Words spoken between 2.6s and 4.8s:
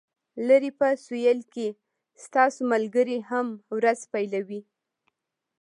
ملګري هم ورځ پیلوي